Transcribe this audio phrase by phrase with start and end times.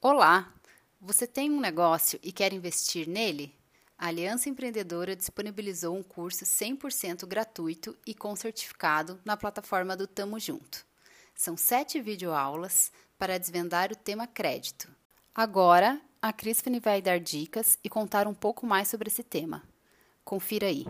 [0.00, 0.54] Olá!
[1.00, 3.52] Você tem um negócio e quer investir nele?
[3.98, 10.38] A Aliança Empreendedora disponibilizou um curso 100% gratuito e com certificado na plataforma do Tamo
[10.38, 10.86] Junto.
[11.34, 14.88] São sete videoaulas para desvendar o tema crédito.
[15.34, 19.64] Agora, a Crispine vai dar dicas e contar um pouco mais sobre esse tema.
[20.24, 20.86] Confira aí.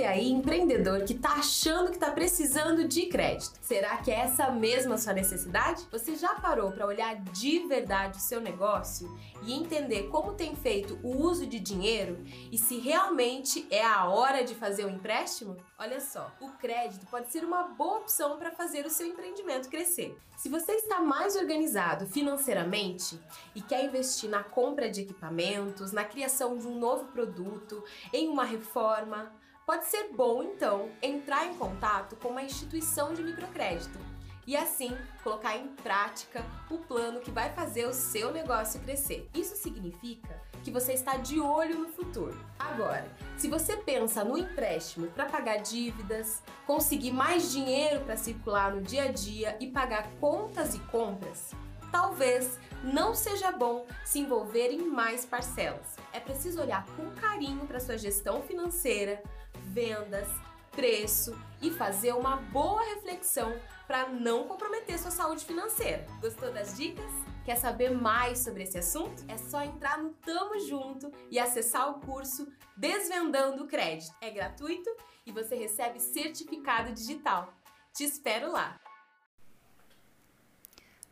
[0.00, 3.58] Você aí, empreendedor, que está achando que está precisando de crédito.
[3.60, 5.86] Será que é essa mesma sua necessidade?
[5.90, 10.98] Você já parou para olhar de verdade o seu negócio e entender como tem feito
[11.02, 12.18] o uso de dinheiro
[12.50, 15.56] e se realmente é a hora de fazer um empréstimo?
[15.78, 20.16] Olha só, o crédito pode ser uma boa opção para fazer o seu empreendimento crescer.
[20.36, 23.20] Se você está mais organizado financeiramente
[23.54, 28.44] e quer investir na compra de equipamentos, na criação de um novo produto, em uma
[28.44, 29.30] reforma,
[29.70, 34.00] Pode ser bom, então, entrar em contato com uma instituição de microcrédito
[34.44, 39.30] e assim colocar em prática o plano que vai fazer o seu negócio crescer.
[39.32, 42.36] Isso significa que você está de olho no futuro.
[42.58, 48.82] Agora, se você pensa no empréstimo para pagar dívidas, conseguir mais dinheiro para circular no
[48.82, 51.52] dia a dia e pagar contas e compras,
[51.92, 55.94] talvez não seja bom se envolver em mais parcelas.
[56.12, 59.22] É preciso olhar com carinho para sua gestão financeira,
[59.70, 60.28] vendas,
[60.72, 63.54] preço e fazer uma boa reflexão
[63.86, 66.06] para não comprometer sua saúde financeira.
[66.20, 67.10] Gostou das dicas?
[67.44, 69.24] Quer saber mais sobre esse assunto?
[69.28, 74.14] É só entrar no Tamo Junto e acessar o curso Desvendando o Crédito.
[74.20, 74.90] É gratuito
[75.24, 77.52] e você recebe certificado digital.
[77.92, 78.80] Te espero lá!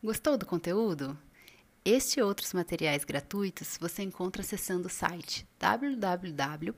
[0.03, 1.19] Gostou do conteúdo?
[1.85, 6.75] Este e outros materiais gratuitos você encontra acessando o site www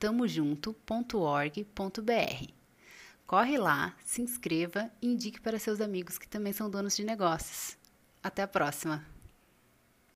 [0.00, 2.52] tamojunto.org.br.
[3.26, 7.76] Corre lá, se inscreva e indique para seus amigos que também são donos de negócios.
[8.20, 9.19] Até a próxima!